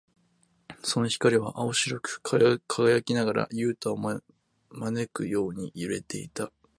[0.81, 4.19] その光は青白く輝きながら、ユウタを招
[5.13, 6.51] くように揺れていた。